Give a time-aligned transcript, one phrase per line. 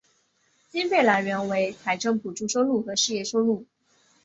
[0.71, 3.67] 经费来源为财政补助收入和事业收入。